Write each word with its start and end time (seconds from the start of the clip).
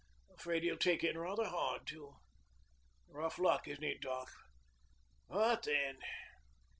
Afraid 0.35 0.63
he'll 0.63 0.77
take 0.79 1.03
it 1.03 1.15
rather 1.15 1.45
hard 1.47 1.85
too. 1.85 2.15
Rough 3.07 3.37
luck, 3.37 3.67
isn't 3.67 3.83
it, 3.83 4.01
doc.? 4.01 4.31
But 5.29 5.61
then...' 5.61 5.99